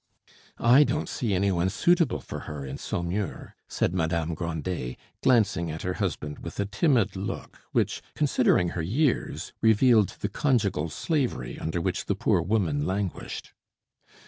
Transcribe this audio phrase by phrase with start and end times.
[0.57, 5.83] "I don't see any one suitable for her in Saumur," said Madame Grandet, glancing at
[5.83, 11.79] her husband with a timid look which, considering her years, revealed the conjugal slavery under
[11.79, 13.53] which the poor woman languished.